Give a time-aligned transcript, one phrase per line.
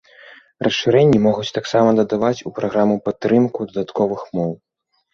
[0.67, 4.51] Расшырэнні могуць таксама дадаваць у праграму падтрымку дадатковых моў.